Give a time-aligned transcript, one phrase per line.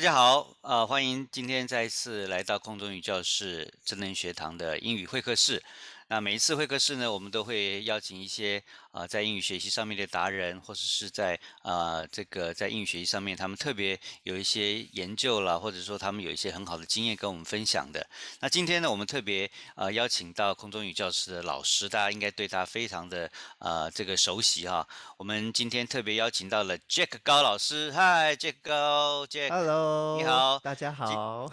[0.00, 5.62] 大家好，呃，欢迎今天再一次来到空中语教室智能学堂的英语会客室。
[6.12, 8.60] 那每一次会客室呢，我们都会邀请一些
[8.90, 18.04] 啊，在英语学习上面的达人，或者是在啊这个在英语学习上面，他们特别有一些研究啦，或者说他们有一些很好的经验跟我们分享的。
[18.40, 24.84] 那今天呢，我们特别呃邀请到空中语教室的老师，大家应该对他非常的呃这个熟悉哈。
[25.16, 29.50] 我们今天特别邀请到了 Jack 高老师，嗨，Jack 高，Jack。
[29.50, 31.52] Hello，你好大家好。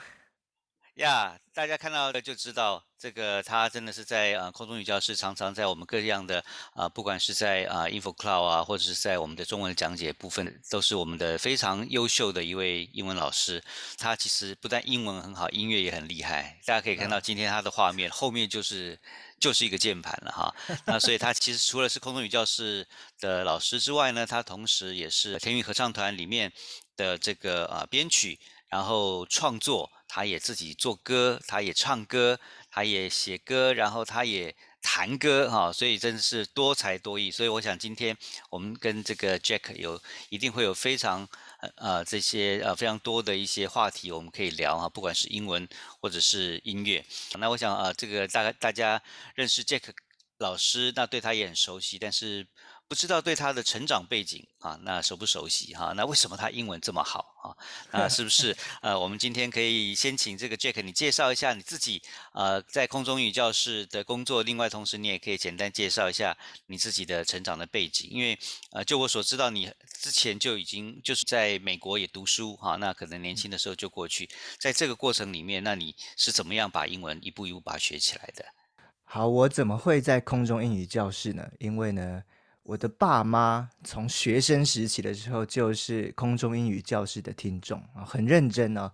[0.95, 13.59] 呀大家看到的就知道，这个他真的是在呃空中语教室，常常在我们各样的啊、不管是在啊、InfoCloud 啊，或者是在我们的中文讲解部分，都是我们的非常优秀的一位英文老师。
[13.97, 16.59] 他其实不但英文很好，音乐也很厉害。
[16.63, 18.99] 大家可以看到今天他的画面后面就是
[19.39, 20.55] 就是一个键盘了哈。
[20.85, 22.87] 那所以他其实除了是空中语教室
[23.19, 26.53] 的老师之外呢，他同时也是天韵合唱团里面
[26.95, 28.39] 的这个啊、编曲。
[28.69, 37.29] 然后创作，他也自己做歌，他也唱歌，他也写歌，然后他也弹歌哈、所以真的是多才多艺。
[37.29, 38.15] 所以我想今天
[38.49, 41.27] 我们跟这个 Jack 有一定会有非常
[41.59, 45.67] 呃呃这些呃非常多的一些话题我们可以聊哈、不管是英文
[45.99, 47.03] 或者是音乐。
[47.39, 49.01] 那我想啊、呃这个大概大家
[49.35, 49.81] 认识 Jack
[50.39, 52.47] 老师，那对他也很熟悉，但是
[52.87, 57.51] 不知道对他的成长背景啊，那熟不熟悉哈、那为什么他英文这么好啊？
[57.91, 62.01] 那是不是 呃，我们今天可以先请这个 Jack 你介绍一下你自己
[62.33, 68.39] 呃在空中语教室的工作，另外同时你也可以简单介绍一下你自己的成长的背景，因为
[68.71, 78.45] 呃就我所知道，你之前就已经就是在美国也读书哈、那可能年轻的时候就过去，在这个过程里面，那你是怎么样把英文一步一步把它学起来的？
[79.03, 81.49] 好，我怎么会在空中英语教室呢？
[81.59, 82.21] 因为呢，
[82.67, 88.91] 我的爸妈从学生时期的时候就是空中英语教室的听众啊，很认真哦。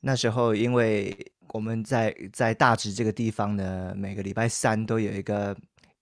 [0.00, 1.16] 那时候因为
[1.52, 5.56] 我们在在大直这个地方呢，每个礼拜三都有一个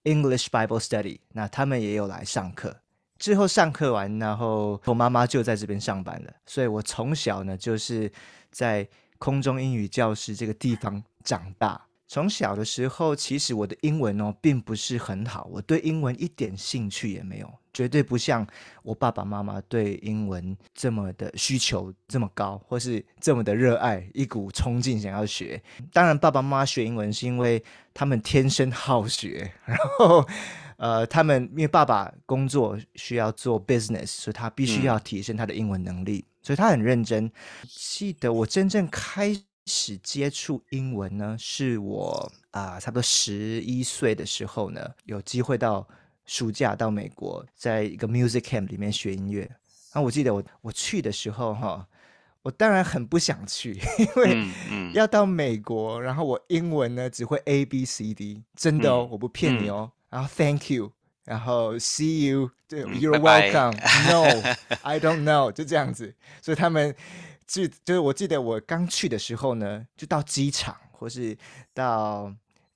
[0.05, 2.75] English Bible Study，那他们也有来上课。
[3.19, 8.11] 之后上课完，然后我妈妈就在这边上班了，所以我从小呢就是
[8.51, 11.85] 在空中英语教室这个地方长大。
[12.11, 18.45] 从小的时候，其实我的英文哦并不是很好，我对英文一点兴趣也没有，绝对不像
[18.83, 25.63] 我爸爸妈妈对英文这么的需求这么高，或是这么的热爱，一股冲劲想要学。
[25.93, 27.63] 当然，爸爸妈妈学英文是因为
[27.95, 30.27] 他们天生好学，然后
[30.79, 37.31] 呃，他们因为爸爸工作需要做 business，所以他必须要提升他的英文能力，所以他很认真。
[37.69, 39.33] 记得我真正开
[39.71, 45.87] 始接触英文呢，是我啊、差不多十一岁的时候呢，有机会到
[46.27, 49.49] 暑假到美国，在一个 music camp 里面学音乐。
[49.95, 51.87] 那我记得我我去的时候哈，
[52.43, 54.45] 我当然很不想去， 因为
[54.93, 59.93] 要到美国，然后我英文呢只会 A B C D，真的哦，嗯我不骗你哦。
[60.09, 60.93] 然后 Thank you，
[61.25, 66.15] 然后 See you，对、嗯 You're 拜拜 welcome，No，I don't know，就这样子。
[66.43, 66.95] 所以他们
[67.51, 71.37] 记就是我记得我刚去的时候呢，就到机场或是
[71.75, 72.33] 到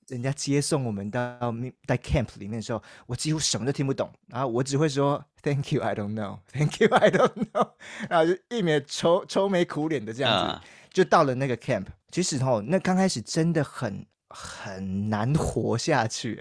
[0.09, 6.39] 人家接送我们到咪在 camp 里面的时候，我几乎什么都听不懂，然后我只会说 Thank you, I don't know.
[6.51, 7.71] Thank you, I don't know.
[8.09, 11.85] 然后就一脸愁愁眉苦脸的这样子，啊就到了那个 camp。
[12.11, 16.37] 其实哦，那刚开始真的很很难活下去。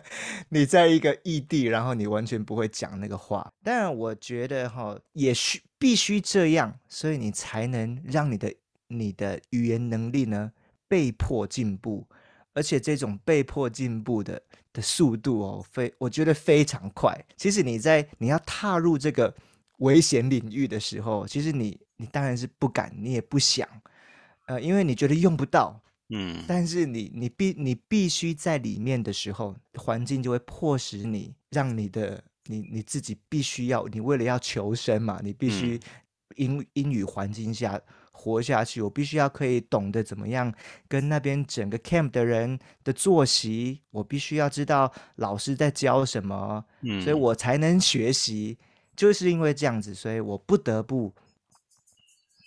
[0.50, 3.50] 你在一个异地，然后你完全不会讲那个话。
[3.62, 8.54] 当然，我觉得哈、也需必须这样，所以你才能让你的
[8.88, 10.52] 你的语言能力呢
[10.88, 12.06] 被迫进步，
[12.54, 17.16] 而且这种被迫进步的的速度哦，非我觉得非常快。
[17.36, 19.34] 其实你在你要踏入这个
[19.78, 23.68] 危险领域的时候，其实你你当然是不敢，你也不想，
[24.46, 25.80] 呃，因为你觉得用不到。
[26.10, 35.78] 嗯但是你你必你必须在里面的时候，环境就会迫使你，让你的你你自己必须要，你为了要求生嘛，你必须
[36.36, 37.80] 英英语环境下
[38.10, 40.52] 活下去，我必须要可以懂得怎么样
[40.88, 48.58] 跟那边整个 camp 的人的作息，我必须要知道老师在教什么，嗯，所以我才能学习。
[48.96, 51.14] 就是因为这样子，所以我不得不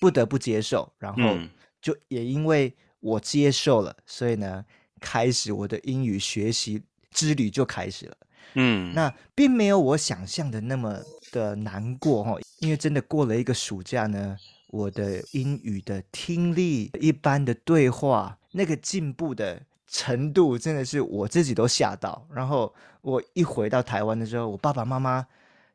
[0.01, 1.49] 不得不接受，然后嗯
[1.81, 4.65] 就也因为我接受了，所以呢，
[4.99, 8.17] 开始我的英语学习之旅就开始了。
[8.56, 11.00] 嗯那并没有我想象的那么
[11.31, 14.38] 的难过哈，因为真的过了一个暑假呢，
[14.69, 22.25] 我的英语的听力、一般的对话，那个进步的程度真的是我自己都吓到。
[22.33, 25.25] 然后我一回到台湾的时候，我爸爸妈妈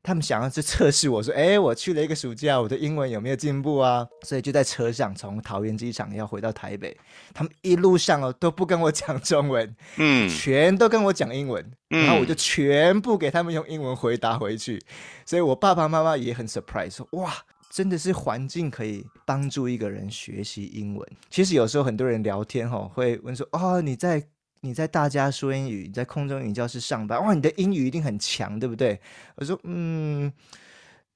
[0.07, 4.07] 他们想要去测试我说，哎，我去了一个暑假，我的英文有没有进步啊？
[4.23, 6.97] 所以就在车上从桃园机场要回到台北，
[7.35, 14.81] 他们一路上哦都不跟我讲中文，嗯，全都跟我讲英文，然后我就全部给他们用英文回答回去，
[15.25, 17.35] 所以我爸爸妈妈也很 surprise，说哇，
[17.69, 21.09] 真的是环境可以帮助一个人学习英文。
[21.29, 24.23] 其实有时候很多人聊天哈，会问说，哦，你在。
[24.67, 29.01] 你在大家说英语，你在空中英语教室上班，哇，你的英语一定很强，对不对？
[29.37, 30.33] 我说，嗯，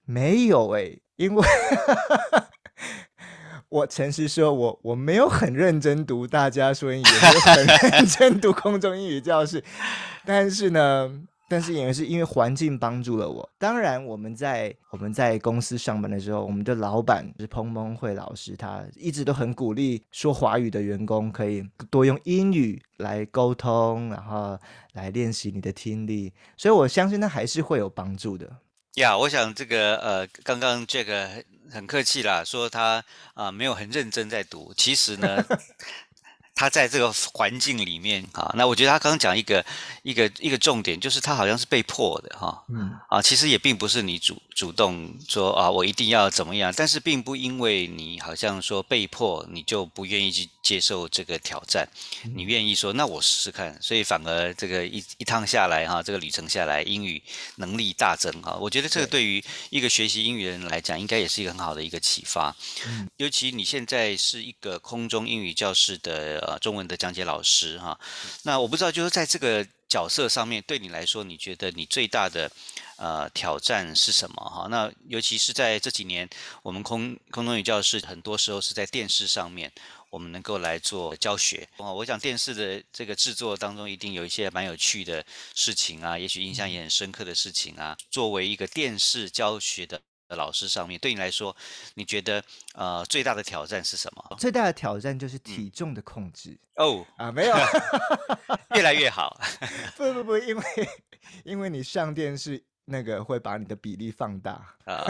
[0.04, 1.46] 没有哎，因为
[3.68, 9.64] 我诚实说，我我没有很认真读大家说英语，我很认真读空中英语教室，
[10.24, 11.22] 但是呢。
[11.50, 13.50] 但是也是因为环境帮助了我。
[13.58, 24.56] 当然，我们在我们在公司上班的时候，我们的老板是彭彭慧老师，他一直都很鼓励说华语的员工可以多用英语来沟通，然后
[24.92, 26.32] 来练习你的听力。
[26.56, 28.48] 所以我相信那还是会有帮助的。
[28.94, 31.28] 呀，我想这个呃，刚刚这个
[31.68, 33.04] 很客气啦，说他
[33.34, 35.44] 啊没有很认真在读，其实呢。
[36.60, 39.64] 他在这个环境里面啊，那我觉得他刚刚讲一个
[40.02, 42.92] 一个一个重点，就是他好像是被迫的哈，嗯。
[43.08, 51.88] 啊，其实也并不是你主主动说啊，我一定要怎么样，但是并不因为你好像说被迫，你就不愿意去接受这个挑战，
[52.34, 57.22] 你愿意说那我试试看，所以反而这个一一趟下来哈，这个旅程下来，英语
[57.56, 59.24] 能力大增哈，我觉得这个对。
[59.24, 62.54] 于一个学习英语的人来讲，应该也是一个很好的一个启发，
[63.16, 66.40] 尤其你现在是一个空中英语教室的。
[66.40, 67.98] 呃，中文的讲解老师哈，
[68.44, 72.50] 那我不知道，就是在这个角色上面，对你来说，你觉得你最大的
[73.00, 74.68] 呃挑战是什么哈？
[74.70, 76.28] 那尤其是在这几年，
[76.62, 79.72] 我们空空中语教室很多时候是在电视上面，
[80.10, 81.90] 我们能够来做教学啊。
[81.90, 85.24] 我想电视的这个制作当中，一定有一些蛮有趣的
[85.54, 87.96] 事情啊，也许印象也很深刻的事情啊。
[88.10, 90.00] 作为一个电视教学的。
[90.36, 91.56] 老师上面对你来说，
[91.94, 92.40] 你觉得
[92.74, 94.36] 呃最大的挑战是什么？
[94.38, 97.56] 最大的挑战就是体重的控制哦啊，没有，
[98.76, 99.40] 越来越好。
[99.98, 100.64] 不不不，因为
[101.44, 105.02] 因为你上电视那个会把你的比例放大啊。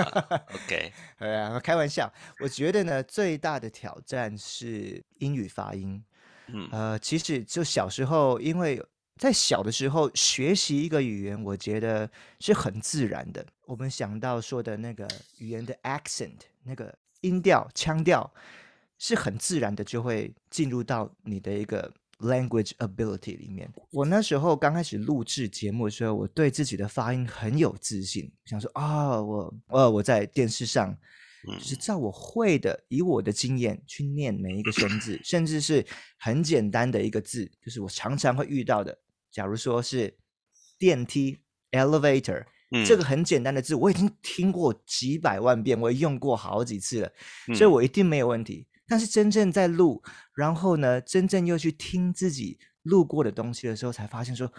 [0.54, 2.12] OK， 对啊，开玩笑。
[2.40, 6.04] 我觉得呢，最大的挑战是英语发音。
[6.48, 8.80] 嗯呃，其实就小时候，因为。
[9.16, 13.44] 在小的时候学习一个语言，我觉得是很自然的。
[13.66, 15.06] 我们想到说的那个
[15.36, 18.32] 语言的 accent，那个音调、腔调，
[18.98, 23.70] 是很自然的就会进入到你的一个 language ability 里面。
[23.90, 30.96] 我那时候刚开始录制节目的时候，我对自己的发音很有自信，想说啊，我呃我在电视上
[31.58, 35.84] 就是照我会的，以我的经验去念每一个生字，甚至是
[36.18, 38.98] 很简单的一个字，就是我常常会遇到的。
[39.32, 40.14] 假如说是
[40.78, 41.38] 电梯
[41.70, 42.44] （elevator），
[42.84, 47.12] 这个很简单的字，我已经听过几百万遍，我也用过好几次了，
[47.54, 48.66] 所以我一定没有问题。
[48.90, 50.02] 但是真正在录，
[50.34, 54.52] 然后呢，真正又去听自己录过的东西的时候，才发现说，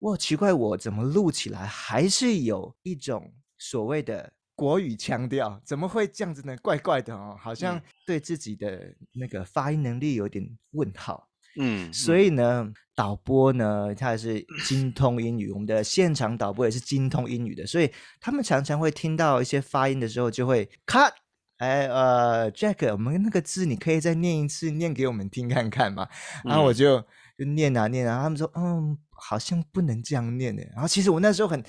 [0.00, 5.58] 哇，奇怪，我怎么录起来还是有一种所谓的国语腔调？
[5.64, 6.54] 怎么会这样子呢？
[6.58, 11.30] 怪怪的哦，好像对自己的那个发音能力有点问号。
[11.56, 17.90] 嗯，所以呢，导播呢，他是精通英语，我们的现场导播也是精通英语的，所以
[18.20, 21.10] 他们常常会听到一些发音的时候，就会 cut，
[21.60, 26.08] 哎，呃，Jack，我们那个字你可以再念一次，念给我们听看看嘛。
[26.44, 27.00] 然后我就
[27.38, 30.62] 就念啊念啊，他们说，嗯，好像不能这样念的。
[30.72, 31.62] 然后其实我那时候很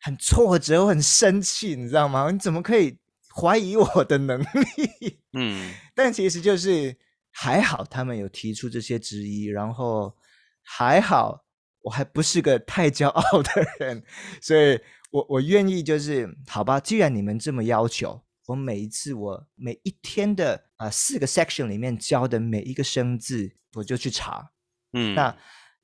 [0.00, 2.30] 很挫折，我很生气，你知道吗？
[2.30, 2.98] 你怎么可以
[3.34, 5.20] 怀疑我的能力？
[5.36, 6.96] 嗯，但其实就是。
[7.36, 10.16] 还好他们有提出这些质疑，然后
[10.62, 11.44] 还好
[11.82, 13.50] 我还不是个太骄傲的
[13.80, 14.04] 人，
[14.40, 14.78] 所以
[15.10, 24.50] 我我愿意就是好吧，既然你们这么要求，我每一次我每一天的啊四个 section 里面教的每一个生字，我就去查。
[24.92, 25.36] 嗯，那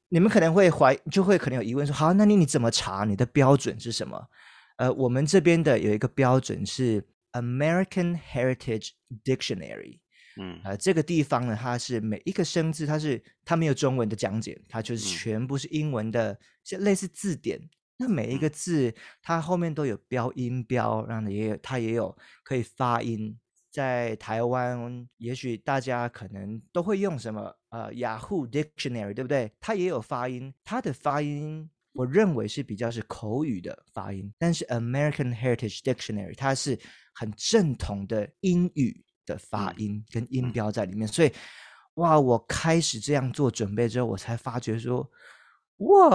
[0.09, 3.05] 你们可能会怀就会可能有疑问说，好，那你你怎么查？
[3.05, 4.29] 你的标准是什么？
[4.77, 8.91] 呃，我们这边的有一个标准是 American Heritage
[9.25, 10.01] Dictionary。
[10.37, 17.61] 嗯，呃，这个地方呢，它是每一个生字，它是它没有中文的讲解，它就是全部是英文的，像类似字典。
[18.01, 18.93] 那每一个字，
[19.23, 23.39] 它后面都有标音标，然后也有它也有可以发音。
[23.71, 29.53] 在台湾，也许大家可能都会用什么呃雅虎 Dictionary，对不对？
[29.61, 36.77] 它也有发音，它的发音我认为是比较是口语的发音，但是 American Heritage Dictionary 它是
[37.15, 39.05] 很正统的英语。
[39.27, 41.31] 的发音跟音标在里面，所以
[41.95, 45.09] 哇，我开始这样做准备之后，我才发觉说，
[45.77, 46.11] 哇，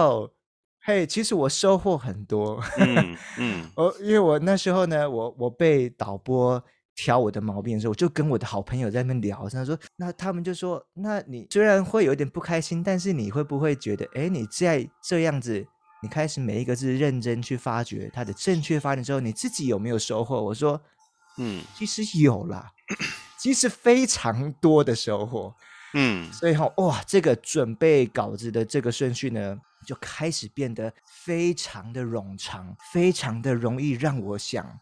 [0.86, 2.62] 嘿，其实我收获很多。
[2.78, 6.62] 嗯嗯 我因为我那时候呢，我我被导播
[6.94, 15.66] 挑我的毛病的时候，我就跟我的好朋友在那边聊，他说，那他们就说，那你虽然会有一点不开心，但是你会不会觉得，哎，你在这样子，
[16.04, 20.40] 你开始每一个字认真去发掘它的正确发展之后，你自己有没有收获？
[20.40, 20.80] 我说，
[21.38, 22.70] 嗯其实有啦，
[23.36, 25.52] 其实非常多的收获。
[25.94, 34.78] 嗯所以哈、哇，这个准备稿子的这个顺序呢，就开始变得非常的冗长，非常的容易让我想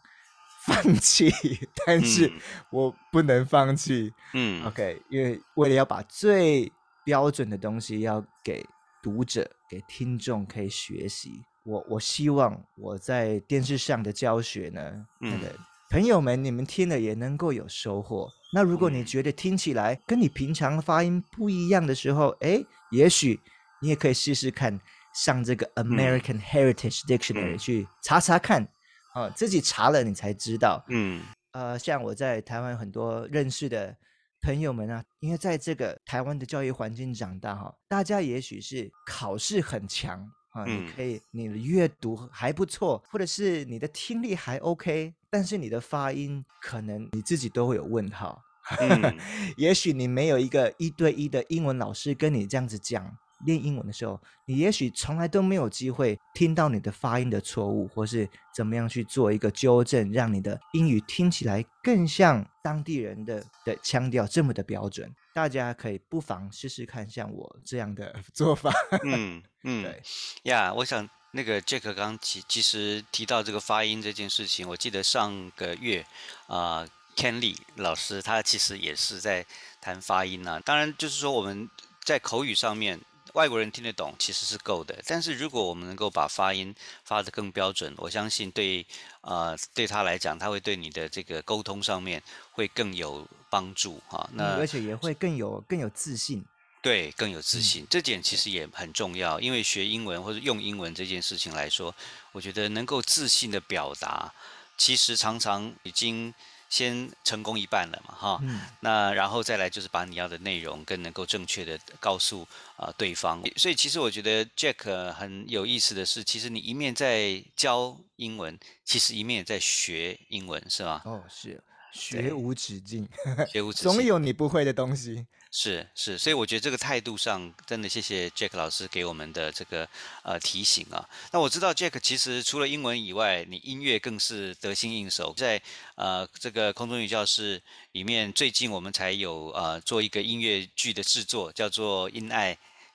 [0.67, 1.31] 放弃，
[1.87, 4.13] 但是嗯我不能放弃。
[4.33, 6.73] 嗯 OK，因为为了要把最
[7.05, 8.65] 标准的东西要给
[9.03, 15.59] 读者、给听众可以学习，我我希望我在电视上的教学呢，那个嗯
[15.91, 18.29] 朋友们你们听了也能够有收获。
[18.55, 23.39] 那如果你嗯觉得听起来跟你平常发音不一样的时候，哎，也许
[23.83, 24.81] 你也可以试试看
[25.15, 27.59] 上这个 American Heritage Dictionary 嗯。
[27.59, 28.69] 去查查看，
[29.15, 30.85] 啊，自己查了你才知道。
[30.89, 31.23] 嗯。
[31.53, 33.97] 呃，像我在台湾很多认识的
[34.43, 48.43] 朋友们啊，因为在这个台湾的教育环境长大哈，大家也许是考试很强啊，你嗯可以你的阅读还不错，或者是你的听力还 OK，但是你的发音可能你自己都会有问号。
[48.81, 49.17] 嗯。
[49.57, 65.15] 也许你没有一个一对一的英文老师跟你这样子讲练英文的时候，你也许从来都没有机会听到你的发音的错误，或是怎么样去做一个纠正，让你的英语听起来更像当地人的的腔调这么的标准。
[65.33, 68.73] 大家可以不妨试试看，像我这样的 做法。
[69.05, 70.03] 嗯嗯对，
[70.45, 76.07] 呀我想那个 Jack 刚刚其其实提到这个发音这件事情，我记得上个月
[76.47, 76.87] 啊、
[77.17, 79.45] Ken Lee 老师他其实也是在
[79.81, 80.61] 谈发音啊。
[80.65, 81.69] 当然，就是说我们
[82.05, 83.01] 在口语上面。
[83.33, 86.73] 外国人听得懂其实是够的，但是如果我们能够把发音
[87.05, 88.87] 发得更标准，我相信对
[89.23, 94.29] 呃对他来讲，他会对你的这个沟通上面会更有帮助哈。
[94.33, 96.45] 嗯那而且也会更有更有自信。
[96.81, 99.41] 对，更有自嗯信，这点其实也很重要。
[99.41, 101.95] 因为学英文或者用英文这件事情来说，
[102.31, 104.31] 我觉得能够自信的表达，
[104.77, 106.35] 其实常常已经
[106.75, 108.41] 先成功一半了嘛，哈。
[108.43, 112.43] 嗯，那然后再来就是把你要的内容更能够正确的告诉
[112.75, 113.41] 啊、呃对方。
[113.57, 121.01] 所以其实我觉得 Jack 呃很有意思的是，其实你一面在教英文，其实一面也在学英文，是吗？
[121.05, 121.61] 哦，是对
[121.95, 123.09] 学无止境，
[123.51, 124.07] 学无止总境。
[124.07, 125.25] 有你不会的东西。
[125.57, 129.89] 是是，所以我觉得这个态度上，真的谢谢 Jack 老师给我们的这个
[130.25, 131.09] 呃提醒啊。
[131.31, 135.33] 那我知道 Jack 其实除了英文以外，你音乐更是得心应手。
[135.37, 135.63] 在
[135.95, 142.53] 呃这个空中语教室里面，最近我们才有呃做一个音乐剧的制作，叫做《因爱》。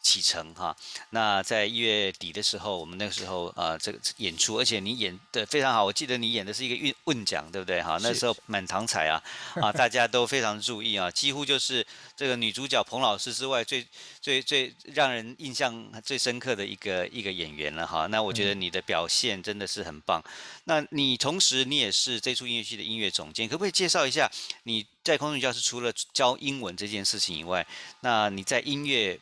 [0.09, 0.75] 启程哈，
[1.11, 7.99] 那在一月底的时候，我们那个时候呃这个演出，而且你演的非常好，我记得你演的是一个问问奖，对不对哈？
[8.01, 9.21] 那时候满堂彩啊
[9.61, 11.85] 啊， 大家都非常注意啊，几乎就是
[12.15, 13.85] 这个女主角彭老师之外最
[14.19, 18.07] 最最让人印象最深刻的一个一个演员了哈。
[18.07, 20.23] 那我觉得你的表现真的是很棒。
[20.63, 24.27] 那你同时你也是这出音乐剧的音乐总监，可不可以介绍一下
[24.63, 27.65] 你在空中教室除了教英文这件事情以外，
[28.01, 29.19] 那你在音乐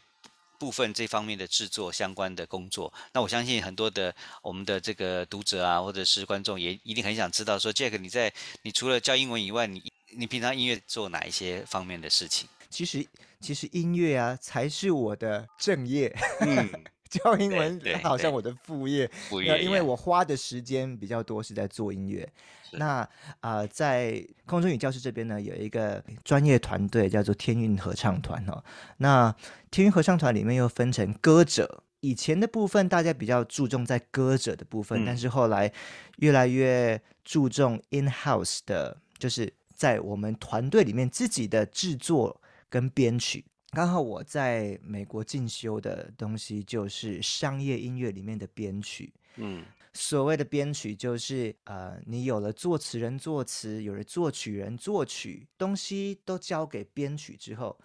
[0.59, 8.33] 部分这方面的制作相关的工作，那我相信很多的我们的这个读者啊，或者是观众也一定很想知道说，Jack 你在
[8.63, 9.83] 你除了教英文以外，你
[10.17, 12.47] 你平常音乐做哪一些方面的事情？
[12.69, 13.07] 其实
[13.39, 16.69] 其实音乐啊才是我的正业， 嗯，
[17.07, 19.07] 教英文好像我的副业。
[19.29, 22.27] 副那因为我花的时间比较多是在做音乐。
[22.73, 22.97] 那
[23.39, 28.63] 啊、呃在空中语教室这边呢，有一个专业团队叫做天韵合唱团哦。
[28.97, 29.33] 那
[29.71, 31.83] 天韵合唱团里面又分成歌者。
[32.01, 35.71] 以前的部分大家比较注重在歌者的部分，但嗯是后来
[36.17, 43.45] 越来越注重 in house 的，就是在我们团队里面自己的制作跟编曲。
[43.71, 49.13] 刚好我在美国进修的东西就是商业音乐里面的编曲。
[49.35, 57.75] 嗯所谓的编曲就是呃，你有了作词人作词，有了作曲人作曲，东西都交给编曲之后，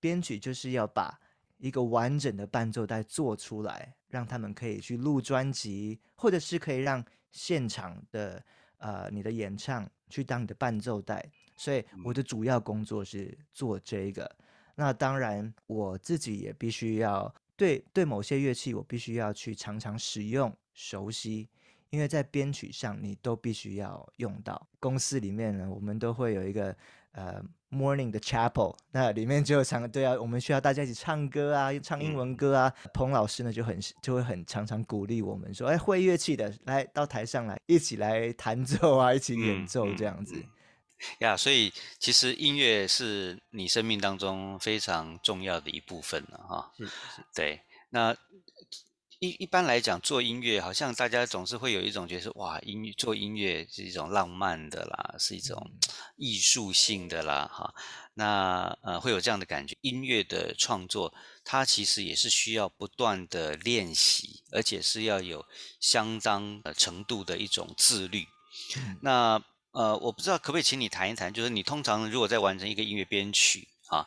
[0.00, 1.16] 编曲就是要把
[1.58, 8.44] 一个完整的伴奏带做出来，让他们可以去录专辑，或者是可以让现场的
[8.78, 11.24] 呃你的演唱去当你的伴奏带。
[11.56, 14.28] 所以我的主要工作是做这一个。
[14.80, 21.50] 那当然，我自己也必须要对对某些乐器，我必须要去常常使用、熟悉，
[21.90, 24.66] 因为在编曲上你都必须要用到。
[24.78, 26.74] 公司里面呢，我们都会有一个
[27.12, 32.72] 呃 morning 的 chapel，那里面就常对啊，我们需要大家一起唱歌啊，唱英文歌啊。
[32.94, 40.42] 彭老师呢就很就会很常常鼓励我们说，哎，会乐器的来到台上来一起来弹奏啊，一起演奏这样子。
[41.18, 46.72] 呀， 所以其实音乐是你生命当中非常重要的一部分了哈。
[47.34, 47.60] 对。
[47.92, 48.16] 那
[49.18, 55.70] 一一般来讲，做音乐好像大家总是会有一种觉得，哇，音乐做音乐是一种浪漫的啦，是一种
[56.16, 57.74] 艺术性的啦，哈。
[58.14, 59.76] 那呃，会有这样的感觉。
[59.82, 61.12] 音乐的创作，
[61.44, 65.44] 它其实也是需要不断的练习，而且是要有
[65.80, 68.26] 相当程度的一种自律。
[69.02, 74.04] 那呃，我不知道可不可以请你谈一谈，就是你通常如果在完成一个音乐编曲啊，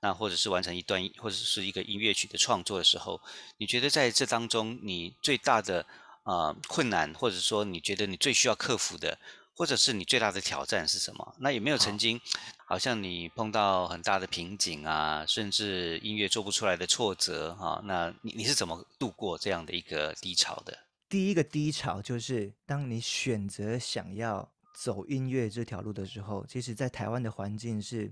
[0.00, 3.18] 那或者是完成一段或者是一个音乐曲的创作的时候，
[3.56, 5.86] 你觉得在这当中你最大的
[6.24, 9.18] 呃困难，或者说你觉得你最需要克服的，
[9.56, 11.34] 或者是你最大的挑战是什么？
[11.38, 12.20] 那有没有曾经
[12.66, 17.80] 好像你碰到很大的瓶颈啊，甚至音乐做不出来的挫折哈？
[17.86, 20.78] 那你你是怎么度过这样的一个低潮的？
[21.08, 24.52] 第一个低潮就是当你选择想要。
[24.72, 28.10] 走音乐这条路的时候，其实，在台湾的环境是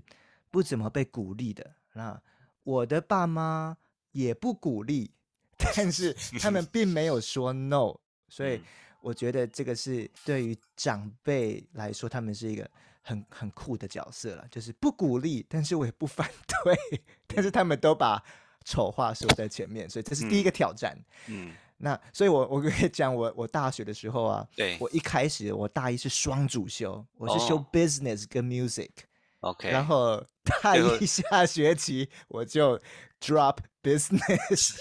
[0.49, 1.75] 不怎么被鼓励的。
[1.93, 2.21] 那
[2.63, 3.75] 我的爸妈
[4.11, 5.11] 也不鼓励，
[5.57, 7.95] 但是他们并没有说 no。
[8.29, 8.61] 所以，
[9.01, 12.69] 我觉得这个是对于长辈来说，他们是一个
[13.01, 17.01] 很很酷的角色了，就是不鼓励，但是我也不反对。
[17.27, 18.23] 但是他们都把
[18.63, 20.97] 丑话说在前面，所以这是第一个挑战。
[21.27, 21.53] 嗯。
[21.81, 24.77] 那所以，我我跟你讲，我我大学的时候啊，对。
[24.79, 30.23] 我一开始我大一是双主修，我是修 business 跟 music，OK，然后
[30.61, 32.79] 大一下学期我就
[33.19, 34.75] drop business，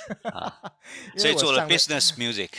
[1.17, 2.51] 所以做了 business music，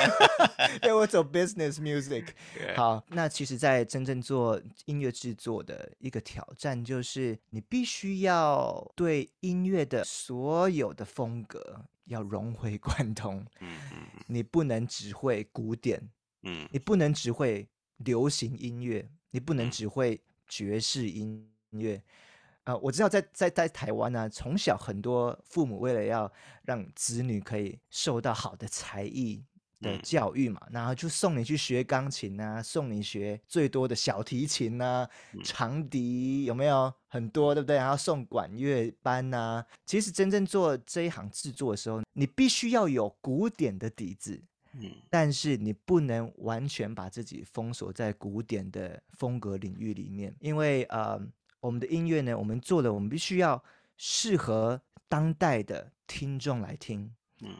[0.80, 2.26] 对我走 business music。
[2.76, 11.84] 好，那其实，在真正做音乐制作的一个挑战，就是你必须要对音乐的所有的风格。
[12.04, 16.10] 要融会贯通，嗯嗯，你不能只会古典，
[16.42, 17.68] 嗯，你不能只会
[17.98, 22.02] 流行音乐，你不能只会爵士音乐，
[22.64, 26.30] 啊，我知道在在在台湾呢，从小很多父母为了要
[26.64, 29.44] 让子女可以受到好的才艺。
[29.82, 35.06] 的教育嘛，然后就送你去学钢琴啊，送你学最多的小提琴啊，
[35.44, 37.76] 长笛有没有很多，对不对？
[37.76, 39.66] 然后送管乐班啊。
[39.84, 44.40] 其实真正做这一行制作的时候，你必须要有古典的底子，
[44.74, 51.20] 嗯，但是你不能完全把自己封锁在古典的风格领域里面，因为呃，
[51.60, 53.62] 我们的音乐呢，我们做的我们必须要
[53.96, 57.12] 适合当代的听众来听。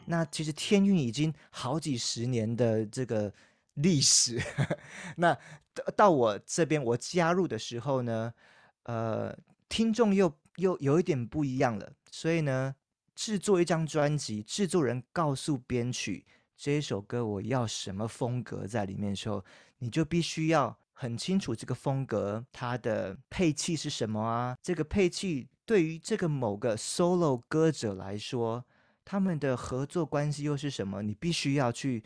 [0.06, 3.32] 那其实天韵已经好几十年的这个
[3.74, 4.40] 历史，
[5.16, 5.36] 那
[5.96, 8.32] 到我这边我加入的时候呢，
[8.84, 9.36] 呃，
[9.68, 12.74] 听众又又有一点不一样了，所以呢，
[13.14, 19.44] 制作一张专辑，制作人告诉编曲这一首歌我要什么风格在里面的时候，
[19.78, 28.64] 你就必须要很清楚这个风格它的配器是什么啊，这个配器对于这个某个 solo 歌者来说。
[29.04, 31.02] 他们的合作关系又是什么？
[31.02, 32.02] 你必须要去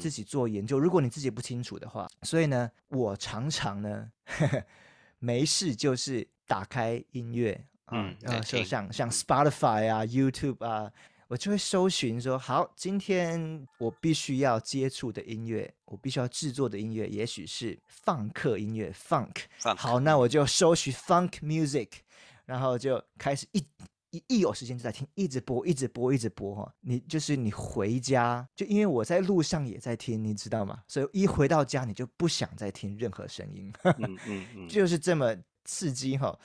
[0.00, 0.78] 自己做研究。
[0.78, 4.10] 如果你自己不清楚的话，所以呢，我常常呢
[5.18, 10.92] 没事就是打开音乐啊，然后像像 Spotify 啊、YouTube 啊，
[11.28, 19.44] 我就会搜寻说，好，今天我必须要接触的音乐，我必须要制作的音乐，也许是放克音乐 （Funk）。
[19.76, 21.88] 好，那我就搜寻 Funk Music，
[22.44, 23.66] 然后就开始一。
[24.16, 26.74] 一一有时间就在听，一直播，一直播，一直播哈。
[26.80, 30.82] 你就是你回家，就因为我在路上也在听，你知道吗？
[30.88, 36.38] 所以一回到家，你就不想再听任何声音，嗯嗯嗯， 就是这么刺激哈。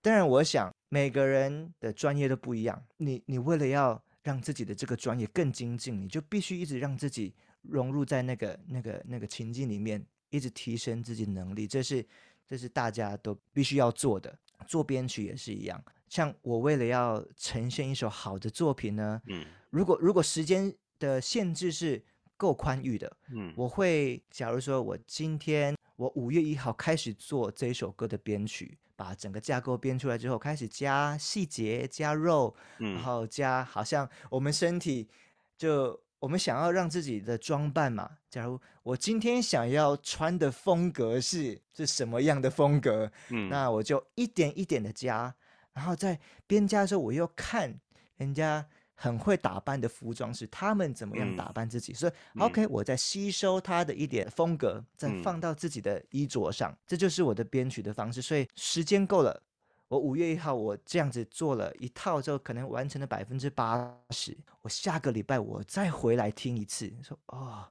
[0.00, 12.06] 当然，我想每个人的专业都不一样，你你为了要让自己的这个专业更精进，你就必须一直让自己融入在那个那个那个情境里面，一直提升自己能力，这是
[12.46, 14.34] 这是大家都必须要做的。
[14.66, 15.80] 做编曲也是一样。
[16.08, 22.02] 像我为了要呈现一首好的作品呢，嗯，如果如果时间的限制是
[22.36, 35.08] 够宽裕的，嗯，我会假如说我今天我五月一号开始做这一首歌的编曲，把整个架构编出来之后，开始加细节、加肉，然后加好像我们身体
[35.56, 45.34] 就我们想要让自己的装扮嘛，假如我今天想要穿的风格是是什么样的风格，嗯，那我就一点一点的加。
[45.78, 47.72] 然后在编家的时候，我又看
[48.16, 58.20] 人家很会打扮的服装师，他们怎么样嗯打扮自己，所以 OK，我在吸收他的一点风格，再嗯放到自己的衣着上，这就是我的编曲的方式。
[58.20, 59.40] 所以时间够了。
[59.86, 64.36] 我五月一号，我这样子做了一套之后，可能完成了百分之八十。
[64.62, 67.64] 我下个礼拜我再回来听一次，说哦，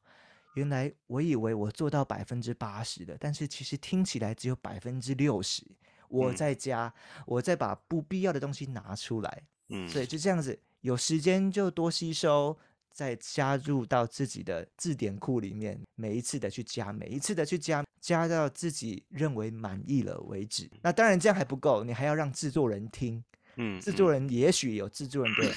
[0.56, 5.64] 原来我以为我做到百分之八十的，但是其实听起来只有百分之六十。
[6.08, 6.36] 我嗯。
[6.36, 6.94] 再加，
[7.26, 12.58] 我再把不必要的东西拿出来，嗯，所以就这样子，有时间就多吸收，
[12.92, 20.70] 再加入到自己的字典库里面，每一次的去加，每一次的去加，加到自己认为满意了为止。
[20.82, 23.24] 那当然这样还不够，你还要让制作人听，
[23.56, 25.54] 嗯，制作人也许有制作人的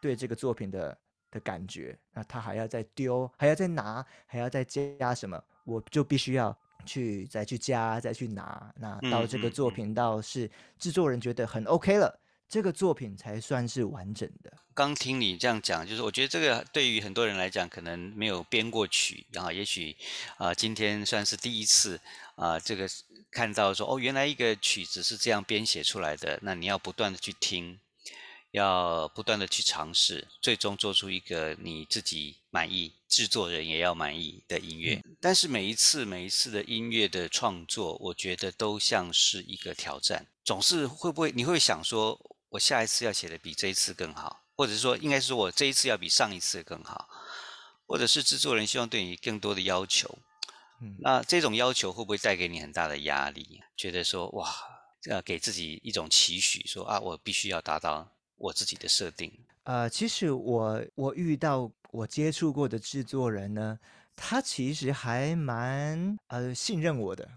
[0.00, 0.96] 对这个作品的
[1.30, 8.72] 的感觉，那他还要再丢，还要再拿，还要再加什么，我就必须要去再去加，再去拿。
[8.78, 14.52] 那到这个作品到是制作人觉得很 OK 了，这个作品才算是完整的。
[14.72, 19.94] 刚听你这样讲，就是我觉得这个对于很多人来讲，可能没有编过曲然后，也许
[20.38, 22.00] 啊、今天算是第一次
[22.36, 22.88] 啊、这个
[23.30, 27.78] 看到说哦，原来一个曲子是这样编写出来的，那你要不断的去听，
[28.52, 35.00] 要不断的去尝试，最终做出一个你自己满意、制作人也要满意的音乐。
[35.20, 47.08] 但是每一次每一次的音乐的创作，我觉得都像是一个挑战，总是会不会你会想说，我下一次要写的比这一次更好，或者是说，应该是说我这一次要比上一次更好，
[47.86, 50.18] 或者是制作人希望对你更多的要求。
[50.82, 53.60] 嗯那这种要求会不会带给你很大的压力？
[53.76, 54.50] 觉得说哇，
[55.10, 58.10] 呃，给自己一种期许，说啊，我必须要达到
[58.40, 59.32] 我自己的设定。
[59.64, 63.78] 呃，其实我我遇到我接触过的制作人呢，
[64.16, 67.28] 他其实还蛮呃信任我的，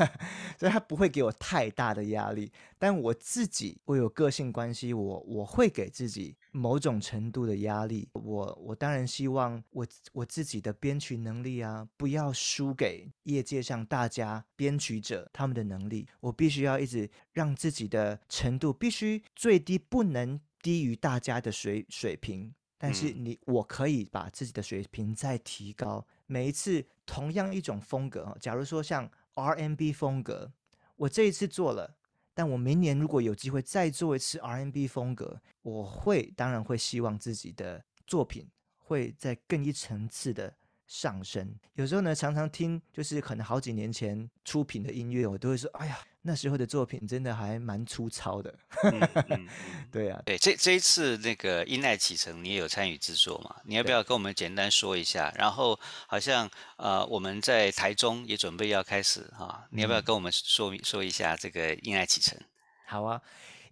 [0.58, 2.52] 所以他不会给我太大的压力。
[2.78, 8.08] 但我自己，我有个性关系，我我会给自己某种程度的压力。
[8.12, 16.06] 我我当然希望我我自己的编曲能力啊，不要输给业界上大家编曲者他们的能力。
[16.20, 22.54] 我必须要一直让自己的程度必须最低不能低于大家的水水平。
[22.76, 26.06] 但是嗯你，我可以把自己的水平再提高。
[26.26, 30.52] 每一次同样一种风格啊，假如说像 R&B 风格，
[30.96, 31.96] 我这一次做了，
[32.34, 40.54] 但我明年如果有机会再做一次 R&B 风格，我会当然会希望自己的作品会在更一层次的
[40.86, 41.52] 上升。
[41.74, 48.54] 有时候呢，常常听就是可能好几年前出品的音乐，我都会说，哎呀，那时候的作品真的还蛮粗糙的。
[48.84, 49.48] 嗯嗯 嗯
[49.90, 53.56] 对啊，对，这这一次那个《因爱启程》，你也有参与制作嘛？
[53.64, 55.32] 你要不要跟我们简单说一下？
[55.36, 62.38] 然后好像呃，我们在台中也准备要开始哈、你要不要嗯跟我们说说一下这个《因爱启程》？
[62.86, 63.18] 好啊，《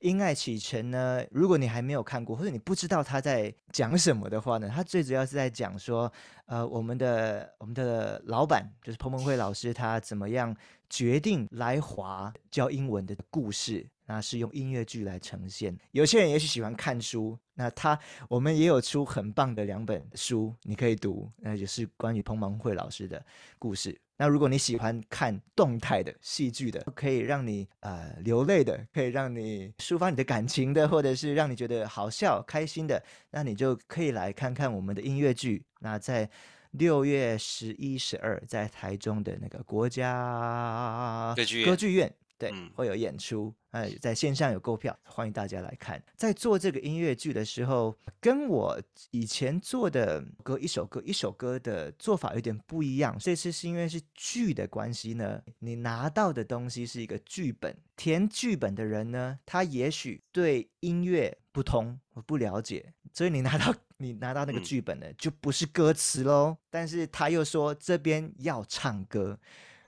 [0.06, 6.12] 因爱启程》呢，如果你还没有看过，或者你不知道他在讲什么的话呢，他最主要是在讲说，
[6.46, 10.56] 呃，我们的我们的老板就是彭彭慧老师，他怎么样
[10.88, 13.84] 决定来华教英文的故事。
[14.08, 15.76] 那是用音乐剧来呈现。
[15.90, 23.20] 有些人也许喜欢看书，那他我们也有出很棒的两本书，你可以读，那也是关于彭彭慧老师的
[23.58, 24.00] 故事。
[24.18, 35.64] 那如果你喜欢看动态的戏剧的，可以让你呃流泪的，可以让你抒发你的感情的，或者是让你觉得好笑、开心的，那你就可以来看看我们的音乐剧。
[35.80, 36.28] 那在
[36.72, 43.54] 六月十一、十二，在台中的那个国家歌剧院对，嗯会有演出。
[43.76, 46.02] 呃，在线上有购票，欢迎大家来看。
[46.16, 53.14] 在做这个音乐剧的时候，跟我以前做的歌一首歌一首歌的做法有点不一样。
[53.20, 66.56] 这次是因为是剧的关系呢，你拿到的东西是一个剧本，填剧本的人呢，他也许对音乐不通，我不了解，所以你拿到你拿到那个嗯剧本呢，就不是歌词喽。
[66.70, 69.38] 但是他又说这边要唱歌。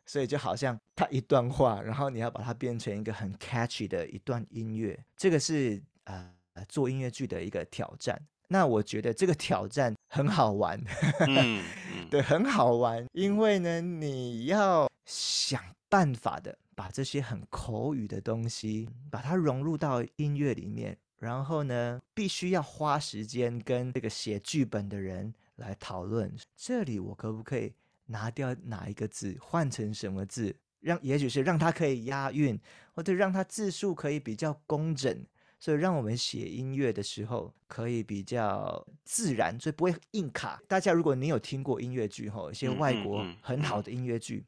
[0.09, 6.35] 所以就好像它一段话，然后你要把它变成一个很 catchy 的一段音乐，这个是呃
[6.67, 8.19] 做音乐剧的一个挑战。
[8.49, 10.83] 那我觉得这个挑战很好玩，
[11.29, 11.63] 嗯
[11.95, 12.09] 嗯。
[12.09, 27.75] 对，很好玩，因为呢，你要想办法的把这些很口语的东西，把它融入到音乐里面，然后呢，必须要花时间跟这个写剧本的人来讨论，这里我可不可以
[28.09, 32.61] 拿掉哪一个字，换成什么字，让也许是让它可以押韵，
[32.95, 35.25] 或者让它字数可以比较工整。
[35.61, 40.63] 所以让我们写音乐的时候可以比较自然，所以不会硬卡。
[40.69, 44.45] 大家如果你有听过音乐剧吼，一些外国嗯很好的音乐剧，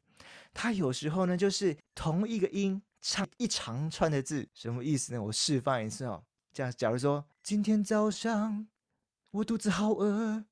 [0.53, 5.21] 它有时候呢就是同一个音唱一长串的字，什么意思呢？
[5.21, 6.23] 我示范一次哦。
[6.53, 8.65] 这样，假如说今天早上
[9.31, 10.45] 我肚子好饿，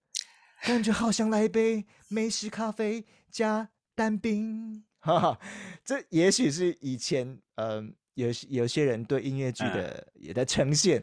[0.63, 4.83] 感觉好想来一杯美式咖啡加蛋饼。
[4.99, 5.39] 哈哈，
[5.83, 7.95] 这也许是以前嗯。
[8.15, 11.01] 有有些人对音乐剧的也在呈现，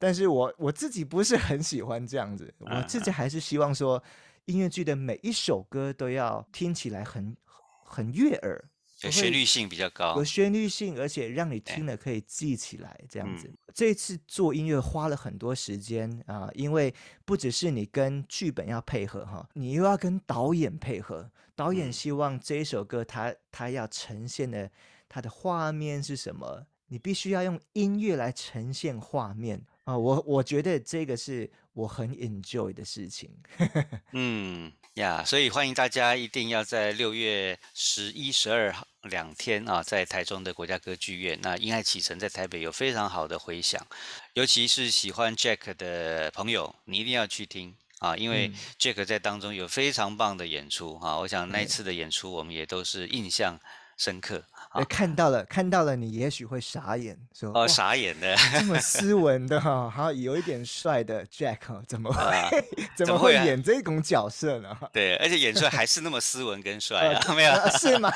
[0.00, 4.02] 但是我我自己不是很喜欢这样子，我自己还是希望说
[4.46, 7.36] 音乐剧的每一首歌都要听起来很
[7.84, 8.64] 很悦耳，
[9.06, 13.50] 有旋律性比较高，有旋律性，而且让你听了可以记起来这样子。
[13.74, 24.70] 这次做音乐花了很多时间啊，因为不只是你跟剧本要配合哈，你又要跟导演配合，导演希望这一首歌他他要呈现的。
[25.08, 26.66] 它的画面是什么？
[26.88, 29.96] 你必须要用音乐来呈现画面啊！
[29.96, 33.30] 我我觉得这个是我很 enjoy 的事情。
[34.12, 38.74] 嗯呀，所以欢迎大家一定要在六月十一、十二
[39.08, 41.38] 两天啊，在台中的国家歌剧院。
[41.42, 43.86] 那《因爱启程》在台北有非常好的回响，
[44.34, 48.16] 尤其是喜欢 Jack 的朋友，你一定要去听啊！
[48.16, 51.18] 因为 Jack 在当中有非常棒的演出啊！
[51.18, 53.58] 我想那一次的演出，我们也都是印象
[53.96, 54.44] 深刻。
[54.84, 62.64] 看到了，看到了，你也许会傻眼，说哦，傻眼的，这么斯文的 哈，还有一点帅的 Jack，怎么会
[62.96, 64.76] 怎么会演这种角色呢？
[64.92, 68.12] 对，而且演出来还是那么斯文跟帅啊， 没有是吗？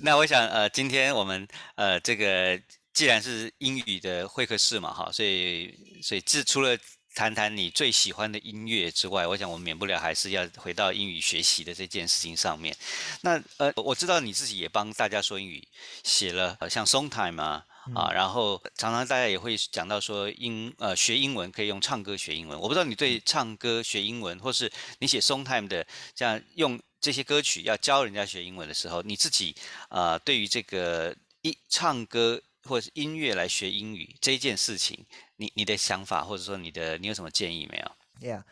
[0.00, 2.60] 那我想呃，今天我们呃，这个
[2.92, 6.76] 既然是英语的会客室嘛，哈，所以所以这除了。
[7.14, 12.76] 谈谈你最喜欢的音乐之外，我想我们免不了还是要回到英语学习的这件事情上面。
[13.20, 15.66] 那呃，我知道你自己也帮大家说英语，
[16.02, 22.58] 写了像 Song Time 啊啊，然后常常大家也会讲到说英呃学英文可以用唱歌学英文。
[22.58, 29.54] 我不知道你对唱歌学英文，或是你写 Song Time 的这样用这些歌曲要教人家学英文的时候，你自己
[29.88, 35.04] 呃对于这个一唱歌或者是音乐来学英语这件事情。
[35.36, 38.42] 你你的想法，或者说你的你有什么建议没有？Yeah，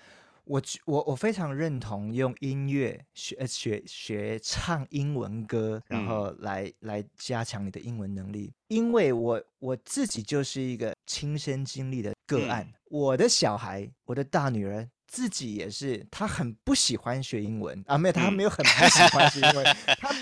[0.45, 8.53] 我我我非常认同用音乐学学学唱英文歌，然后来来加强你的英文能力。
[8.69, 12.69] 因为我我自己就是一个亲身经历的个案。
[12.87, 19.65] 我的小孩，我的大女儿自己也是，她很不喜欢学英文啊，没有，她没有很不喜欢学英文，
[19.99, 20.13] 她。
[20.13, 20.17] 他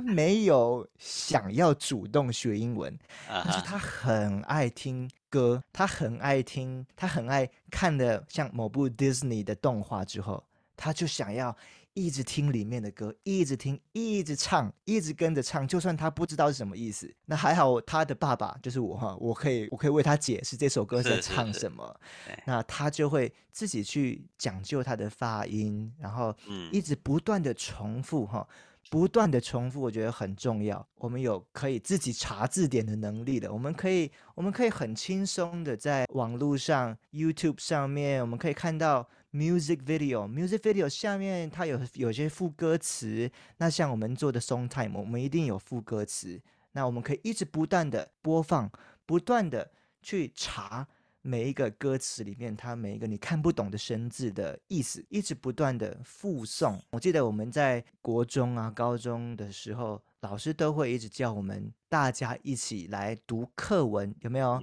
[0.00, 2.96] 没有想要主动学英文，
[3.28, 10.44] 但是他很爱听歌，他很爱听，他很爱看的像某部 Disney 的动画之后，
[10.76, 11.56] 他就想要
[11.94, 22.00] 一直听里面的歌，一直听，一直唱，一直跟着唱，就算他不知道是什么意思，那还好，他的爸爸就是我哈，我可以，我可以为他解释这首歌在唱什么，
[22.46, 26.34] 那他就会自己去讲究他的发音，然后
[26.70, 28.46] 一直不断的重复哈。
[28.90, 30.86] 不断的重复，我觉得很重要。
[30.96, 43.30] 我们有可以自己查字典的能力的，我们可以，我们可以很轻松的在网络上，YouTube 上面，我们可以看到 music video，music video 下面它有有些副歌词。
[43.56, 46.40] 那像我们做的 song time，我们一定有副歌词。
[46.72, 48.70] 那我们可以一直不断的播放，
[49.06, 49.70] 不断的
[50.02, 50.86] 去查。
[51.22, 56.78] 每一个歌词里面，它每一个你看不懂的生字的意思，一直不断的复诵。
[56.90, 64.60] 我记得我们在国中啊、高中的时候，老师都会一直叫我们大家一起来读课文，有没有？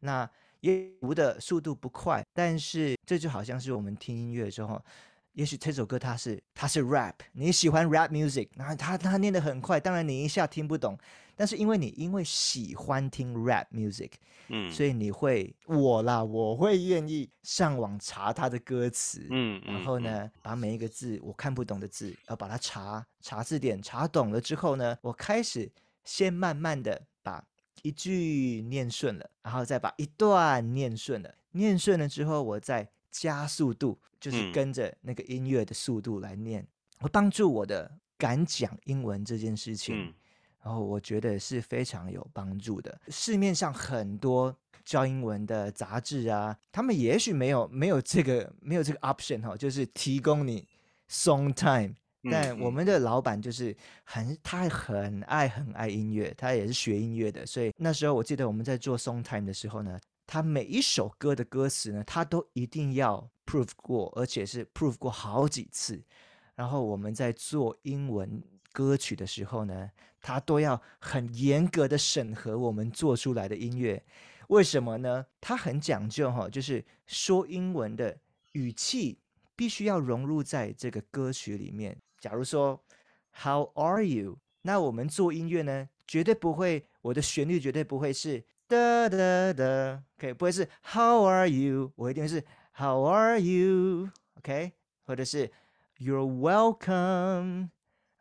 [0.00, 0.28] 那
[0.60, 4.80] 也读的速度不快，但是这就好像是我们听音乐的时候，
[5.32, 10.98] 也许这首歌它是它是 rap，你喜欢 rap music，然后他他念得很快，当然你一下听不懂。
[11.36, 14.12] 但是因为你因为喜欢听 rap music，
[14.48, 25.70] 嗯，所以你会我啦，我会愿意上网查他的歌词，嗯，然后呢，把每一个字我看不懂的字，要把它查查字典，查懂了之后呢，我开始
[26.04, 27.44] 先慢慢的把
[27.82, 36.66] 一句念顺了，然后再把一段念顺了，念顺了之后，我再加速度，就是跟着那个音乐的速度来念，
[37.00, 40.14] 我帮助我的敢讲英文这件事情。
[40.62, 43.00] 然后我觉得是非常有帮助的。
[43.08, 50.66] 市面上很多教英文的杂志啊，他们也许没有没有这个没有这个 option 哈，就是提供你
[51.10, 51.94] song time。
[52.30, 66.00] 但我们的老板就是很他很爱很爱音乐，他也是学音乐的，所以那时候我记得我们在做 song time 的时候呢，他每一首歌的歌词呢，他都一定要 prove 过，而且是 prove 过好几次。
[66.54, 68.40] 然后我们在做英文
[68.72, 69.90] 歌曲的时候呢。
[70.24, 74.00] 他都要很严格的审核我们做出来的音乐，
[74.46, 75.26] 为什么呢？
[75.40, 78.16] 他很讲究哈，就是说英文的
[78.52, 79.18] 语气
[79.56, 82.00] 必须要融入在这个歌曲里面。
[82.20, 82.80] 假如说
[83.32, 84.38] How are you？
[84.60, 91.90] 那我们做音乐呢，绝对不会，我的旋律绝对不会是哒哒哒，可以不会是 How are you？
[91.96, 92.44] 我一定是
[92.76, 95.50] How are you？OK，、或者是
[95.98, 97.70] You're welcome。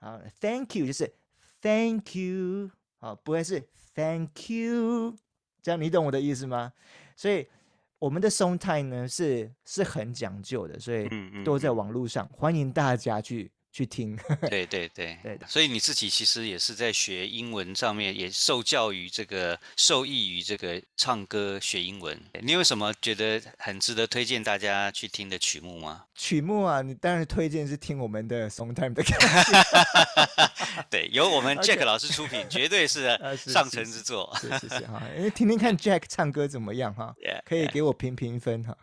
[0.02, 1.14] 啊，Thank you 就是
[1.62, 5.16] Thank you，好，不会是 Thank you，
[5.62, 6.74] 这样你懂我的意思吗？
[7.16, 7.48] 所以
[8.00, 11.08] 我们的 song time 呢是是很讲究的，所以
[11.46, 14.18] 都在网络上，欢迎大家去去听。
[14.50, 22.20] 对对对对所以你自己其实也是在学英文上面，也受教于这个，受益于这个唱歌学英文。
[22.42, 26.04] 你有什么觉得很值得推荐大家去听的曲目吗？
[26.16, 29.28] 曲目啊，你当然推荐是听我们的 song time 的感觉。
[30.90, 34.32] 对，由我们 Jack 老师出品，绝对是 上乘之作。
[34.40, 37.16] 是是是哈，因为听听看 Jack 唱歌怎么样哈。
[37.46, 38.78] 可以给我评评分哈。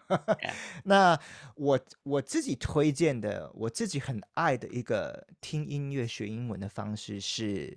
[0.85, 1.19] 那
[1.55, 7.77] 我我自己推荐的，我自己很爱的一个听音乐学英文的方式是，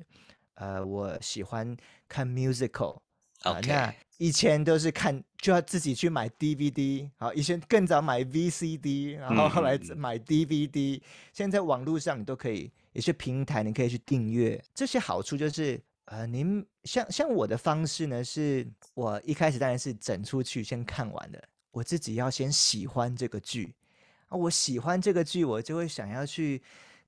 [0.56, 1.76] 呃，我喜欢
[2.08, 3.00] 看 musical。
[3.44, 3.92] 啊那
[4.22, 11.02] 以前都是看就要自己去买 DVD，好，以前更早买 VCD，然后后来买 DVD，、
[11.34, 23.74] 现在网络上你都可以，有些平台你可以去订阅，这些好处就是，呃，您像像我的方式呢，是我一开始当然是整出去先看完的，我自己要先喜欢这个剧，
[24.28, 26.62] 啊，我喜欢这个剧，我就会想要去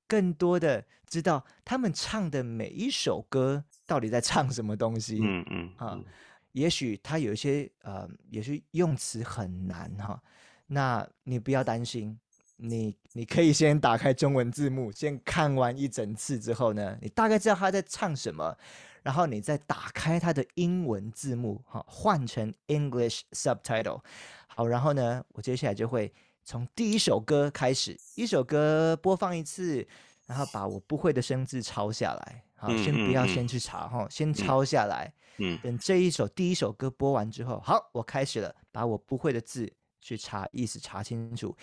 [0.08, 6.04] 更多的知道他们唱的每一首歌到底在唱什么东西，嗯嗯啊嗯
[6.54, 10.20] 也许他有一些呃，也许用词很难哈，
[10.68, 12.18] 那你不要担心，
[12.58, 18.58] 你你可以先打开中文字幕，先看完一整次之后呢，你大概知道他在唱什么，
[19.02, 24.02] 然后你再打开他的英文字幕哈，换成 English subtitle，
[24.48, 26.14] 好，然后呢，我接下来就会
[26.46, 29.88] 从第一首歌开始，一首歌播放一次，
[30.34, 35.14] 然后把我不会的生字抄下来，好，嗯先不要先去查哈，先抄下来。
[35.38, 35.60] 嗯。
[35.62, 41.56] 等这一首第一首歌播完之后，好，我开始了，把我不会的字去查意思查清楚，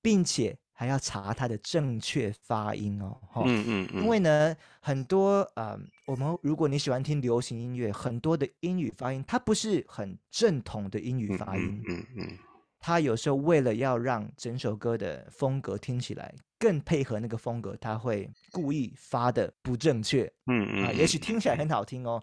[0.00, 3.18] 并且还要查它的正确发音哦。
[3.28, 12.38] 哈嗯嗯嗯，因为呢，很多呃，我们如果你喜欢听流行音乐，很多的英语发音它不是很正统的英语发音，嗯嗯
[12.86, 20.22] 它有时候为了要让整首歌的风格听起来更配合那个风格，他会故意发的不正确。
[20.46, 22.22] 嗯，嗯嗯，也许听起来很好听哦。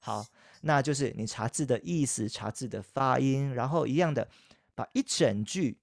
[0.00, 0.26] 好，
[0.62, 4.26] 那就是你查字的意思，查字的发音，然后一样的
[4.74, 5.78] 把一整句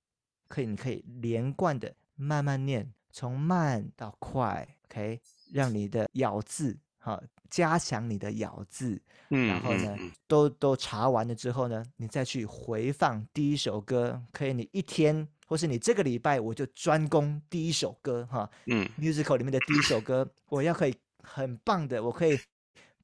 [0.49, 5.21] 可以，你可以连贯的慢慢念，从慢到快，OK，
[5.53, 6.77] 让你的咬字
[7.07, 10.11] 哈，加强你的咬字，嗯，然后呢，嗯。
[10.27, 18.85] 都都查完了之后呢，你再去回放第一首歌，可以你一天或是你这个礼拜我就专攻第一首歌哈，嗯。
[18.99, 20.93] Musical 里面的第一首歌，我要可以
[21.23, 22.37] 很棒的，我可以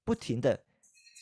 [0.04, 0.62] 不停的，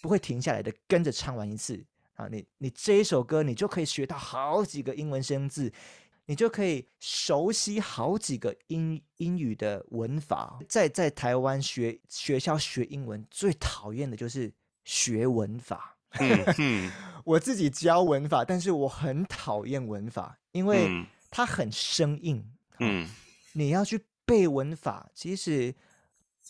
[0.01, 1.85] 不会停下来的跟着唱完一次。
[2.15, 2.27] 啊！
[2.29, 5.71] 你你这一首歌，你就可以学到好几个英文生字，
[6.31, 10.57] 你就可以熟悉好几个英英语的文法。
[10.69, 14.49] 在在台湾学学校学英文，最讨厌的就是
[14.85, 15.97] 学文法。
[17.25, 22.41] 我自己教文法，但是我很讨厌文法，因为嗯它很生硬。
[22.79, 23.09] 嗯
[23.51, 25.75] 你要去背文法，其实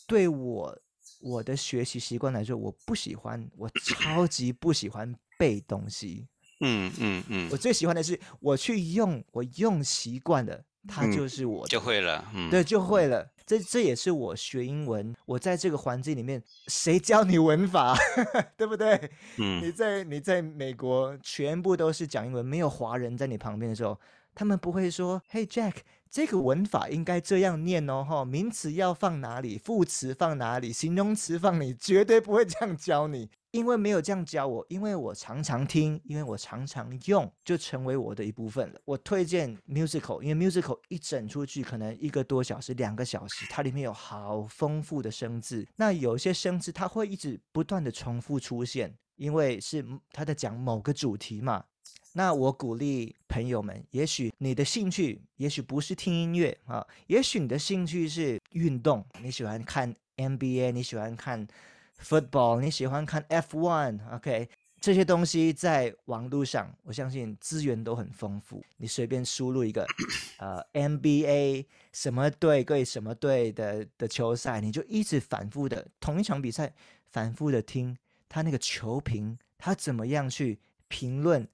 [0.06, 0.80] 对我
[1.22, 6.28] 我的学习习惯来说，我不喜欢，我超级不喜欢背东西。
[6.62, 7.50] 嗯嗯嗯。
[7.52, 11.70] 我，最喜欢的是我去用，我用习惯了，它嗯就是我的。
[11.70, 13.30] 就会了，嗯，对，就会了。
[13.46, 17.98] 这这也是我学英文，我在这个环境里面，谁教你文法，
[18.56, 19.12] 对不对？
[19.38, 19.62] 嗯。
[19.62, 24.00] 你在你在美国，全部都是讲英文，没有华人在你旁边的时候，
[24.34, 25.78] 他们不会说：“Hey Jack，
[26.10, 38.80] 这个文法应该这样念哦，哈，名词要放哪里，副词放哪里，形容词放哪里，绝对不会这样教你，因为没有这样教我，因为我常常听，因为我常常用，就成为我的一部分了。
[38.86, 51.66] 我推荐 musical，因为 musical 一整出去可能一个多小时、两个小时，它里面有好丰富的生字，那有些生字它会一直不断的重复出现，因为是他在讲某个主题嘛。
[52.14, 61.48] 那我鼓励朋友们，也许你的兴趣，也许不是听音乐啊，也许你的兴趣是运动，你喜欢看 NBA，你喜欢看
[62.04, 68.64] football，你喜欢看 F1，OK，、这些东西在网络上，我相信资源都很丰富。
[68.78, 69.86] 你随便输入一个
[70.40, 76.74] 呃 NBA 什么队对什么队的的球赛，你就一直反复的同一场比赛
[77.12, 77.96] 反复的听
[78.28, 81.48] 他那个球评，他怎么样去评论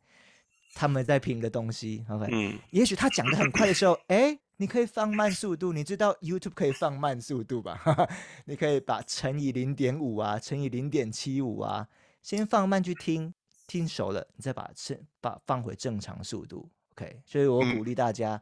[0.73, 2.05] 他们在评的东西。
[2.09, 5.71] OK，、嗯也许他讲的很快的时候，哎，你可以放慢速度。
[5.71, 7.79] 你知道 YouTube 可以放慢速度吧？
[8.45, 11.87] 你可以把乘以零点五啊，乘以零点七五啊，
[12.21, 13.33] 先放慢去听，
[13.67, 16.69] 听熟了，你再把正把放回正常速度。
[16.93, 18.41] OK，所以我鼓励大家，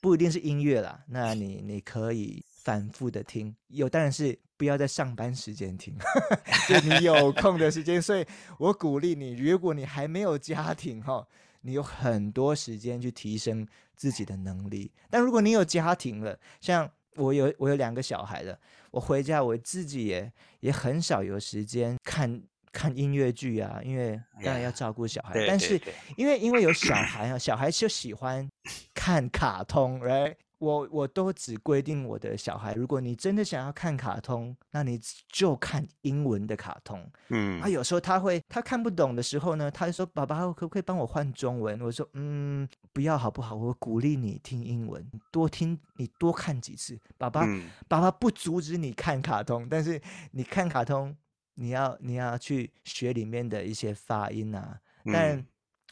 [0.00, 5.96] 不一定是音乐啦，那你你可以反复的听，有当然是不要在上班时间听，
[6.68, 8.00] 就你有空的时间。
[8.00, 8.24] 所以
[8.58, 11.26] 我鼓励你，如果你还没有家庭哈，
[11.60, 14.90] 你有很多时间去提升自己的能力。
[15.08, 18.58] 但如果你有家庭了，像我有我有两个小孩了，
[18.90, 22.42] 我回家我自己也也很少有时间看。
[22.72, 24.12] 看音乐剧啊，因为
[24.44, 25.74] 当然要照顾小孩，但是
[26.16, 28.48] 因为因为有小孩啊，小孩就喜欢
[28.94, 30.36] 看卡通，right？
[30.60, 35.00] 我我都只规定我的小孩，如果你真的想要看卡通，那你
[35.32, 37.04] 就看英文的卡通。
[37.30, 43.54] 嗯，啊，有时候他会他看不懂的时候呢，他就说：“爸爸，可不可以帮我换中文？”我说：“嗯，不要好不好？
[43.56, 46.96] 我鼓励你听英文，多听，你多看几次。
[47.18, 47.44] 爸爸，
[47.88, 50.00] 爸爸不阻止你看卡通，但是
[50.30, 51.16] 你看卡通。”
[51.54, 55.44] 你要你要去学里面的一些发音啊，但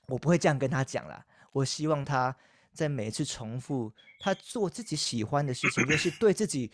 [0.07, 1.23] 我不会这样跟他讲啦。
[1.53, 2.35] 我希望他
[2.73, 6.71] 在每一次重复他做自己喜欢的事情，又是对自己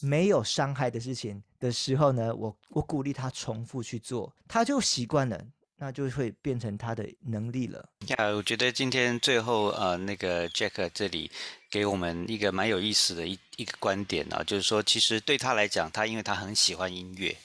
[0.00, 5.44] 没有伤害的事情的时候呢，我我鼓励他重复去做，他就习惯了，
[5.76, 7.88] 那就会变成他的能力了。
[8.08, 11.30] 呀，我觉得今天最后呃，那个 Jack 这里
[11.70, 17.36] 给我们一个蛮有意思的一一个观点啊，就是说其实对他来讲，他因为他很喜欢音乐。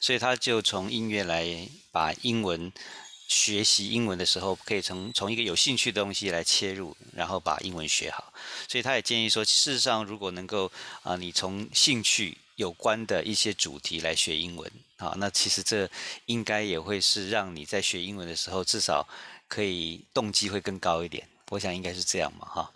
[0.00, 2.70] 所以他就从音乐来把英文
[3.26, 8.32] 学习英文的时候，可以从从一个有兴趣的东西来切入，然后把英文学好。
[8.68, 10.70] 所以他也建议说，事实上如果能够
[11.02, 15.90] 啊，你从兴趣有关的一些主题来学英文啊，那其实这
[16.26, 19.08] 应该也会是让你在学英文的时候，至少
[19.48, 21.26] 可以动机会更高一点。
[21.50, 22.70] 我想应该是这样嘛，哈。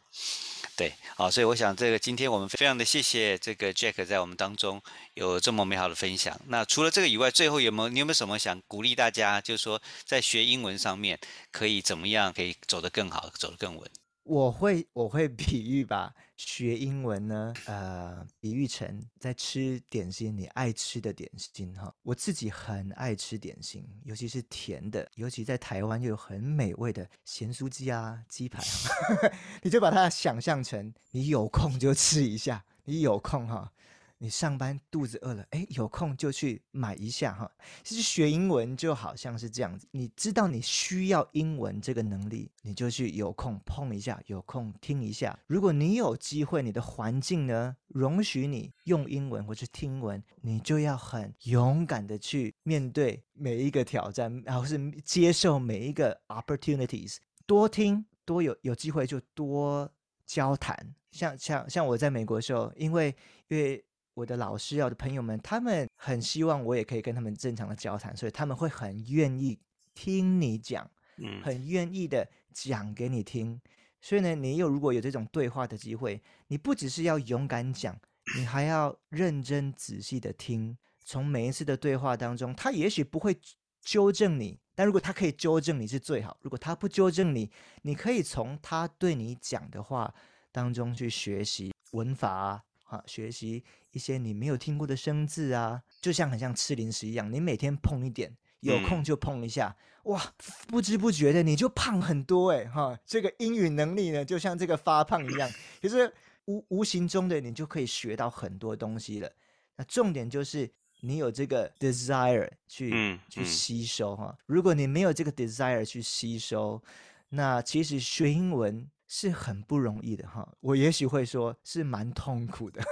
[0.78, 4.80] 对，好，所以我想这个今天我们非常的谢谢这个 Jack 在我们当中
[5.14, 6.40] 有这么美好的分享。
[6.46, 11.18] 那除了这个以外，最后有没有你有没有什么想鼓励大家，就是说在学英文上面
[11.50, 13.90] 可以怎么样可以走得更好，走得更稳？
[14.22, 21.92] 我会我会比喻吧，学英文呢，呃，比喻成在吃点心，你爱吃的点心哈。
[22.04, 28.62] 我自己很爱吃点心，尤其是甜的，尤其在台湾又有很美味的咸酥鸡啊、鸡排，
[29.62, 33.72] 你就把它想象成你有空就吃一下，你有空哈。
[34.20, 37.48] 你上班肚子饿了，哎，有空就去买一下哈。
[37.84, 45.38] 其实学英文就好像是这样子，你知道你需要英文这个能力，你就去有空碰一下，有空听一下。
[45.46, 59.88] 如果你有机会，你的环境呢容许你用英文或是听文，你就要很勇敢的去面对每一个挑战，然后是接受每一个 opportunities，多听多有有机会就多
[60.26, 60.94] 交谈。
[61.12, 63.14] 像像像我在美国的时候，因为
[63.46, 63.84] 因为。
[64.18, 69.56] 我的老师要的朋友们，他们很希望我也可以跟他们正常的交谈，所以他们会很愿意
[69.94, 73.60] 听你讲，嗯，很愿意的讲给你听。
[74.00, 77.96] 所以呢，你有如果有这种对话的机会，你不只是要勇敢讲，
[78.36, 80.76] 你还要认真仔细的听。
[81.04, 83.38] 从每一次的对话当中，他也许不会
[83.80, 86.36] 纠正你，但如果他可以纠正你是最好。
[86.42, 87.48] 如果他不纠正你，
[87.82, 90.12] 你可以从他对你讲的话
[90.50, 92.64] 当中去学习文法啊。
[92.88, 93.62] 啊，学习
[93.92, 100.34] 一些你没有听过的生字啊，就像很像吃零食一样，你每天碰一点，有空就碰一下，哇，
[100.66, 106.12] 不知不觉的你就胖很多哎，哈，这个英语能力呢，就像这个发胖一样，其实
[106.44, 109.30] 无无形中的你就可以学到很多东西了。
[109.76, 110.70] 那重点就是
[111.00, 116.82] 你有这个 desire 去去吸收哈，如果你没有这个 desire 去吸收，
[117.30, 118.88] 那其实学英文。
[119.08, 122.82] 是很不容易的哈，我也许会说是蛮痛苦的。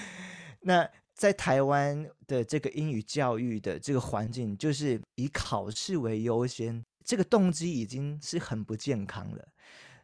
[0.62, 9.48] 那在台湾的这个英语教育的这个环境，就是以考试为优先，这个动机已经是很不健康了。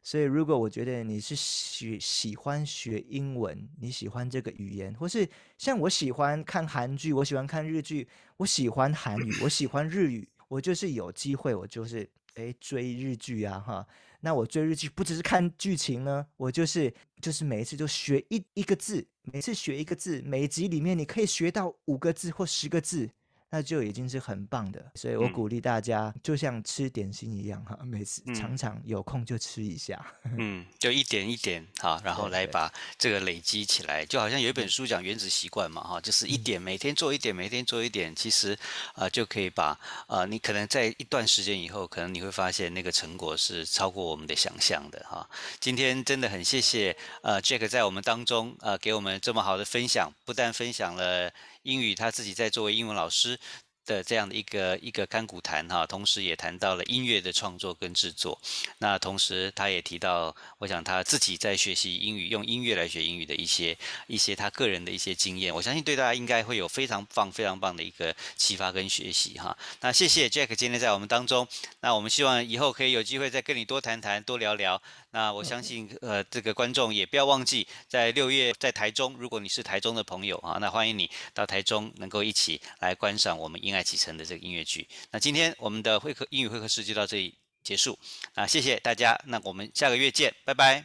[0.02, 5.28] 所以，如果我觉得你是喜喜欢学英文，你喜欢这个语言，或是
[5.58, 13.86] 像我喜欢看韩剧，我喜欢看日剧，我喜欢韩语，我喜欢日语，我就是有机会，我就是诶追日剧啊哈。
[14.20, 23.10] 那我追日剧不只是看剧情呢，我就是就是每一次就学一一个字，每次学一个字，每集里面你可以学到五个字或十个字。
[23.48, 30.04] 那就已经是很棒的，所以我鼓励大家，就像吃点心一样哈，每次常常有空就吃一下。
[30.36, 38.58] 嗯，就一点一点哈，然后来把这个累积起来，就好像有一本书讲原子习惯嘛哈，就是一点每天做一点，每天做一点，其实
[38.94, 39.78] 啊就可以把
[40.08, 45.28] 啊你可能在一段时间以后，可能你会发现那个成果是超过我们的想象的哈。
[45.60, 51.32] 今天真的很谢谢呃 Jack 在我们当中呃给我们这么好的分享，不但分享了。
[51.66, 53.38] 英语他自己在作为英文老师
[53.84, 58.40] 的这样的一个一个甘苦谈哈，同时也谈到了音乐的创作跟制作。
[58.78, 63.76] 那同时他也提到，我想他自己在学习英语，用音乐来学英语的一些
[64.08, 69.56] 一些他个人的一些经验，我相信对大家应该会有非常棒非常棒的一个启发跟学习哈。
[69.80, 71.46] 那谢谢 Jack 今天在我们当中，
[71.80, 74.82] 那我们希望以后可以有机会再跟你多谈谈多聊聊。
[75.16, 84.86] 那我相信呃这个观众也不要忘记在六月在台中如果你是台中的朋友啊那欢迎你到台中能够一起来观赏我们因爱启程的这个音乐剧。
[85.10, 87.98] 那今天我们的会客英语会客室就到这里结束。
[88.34, 90.84] 啊谢谢大家那我们下个月见拜拜。